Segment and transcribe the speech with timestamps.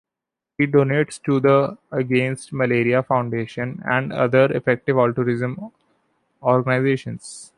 [0.57, 5.59] He donates to the Against Malaria Foundation and other effective altruism
[6.41, 7.49] organizations.